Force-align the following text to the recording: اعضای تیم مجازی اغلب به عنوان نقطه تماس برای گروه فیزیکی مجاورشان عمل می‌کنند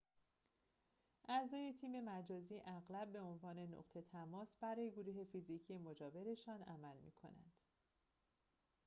اعضای 1.29 1.73
تیم 1.81 2.03
مجازی 2.03 2.61
اغلب 2.65 3.11
به 3.11 3.19
عنوان 3.19 3.59
نقطه 3.59 4.01
تماس 4.01 4.57
برای 4.61 4.91
گروه 4.91 5.23
فیزیکی 5.23 5.77
مجاورشان 5.77 6.61
عمل 6.63 6.97
می‌کنند 6.97 7.55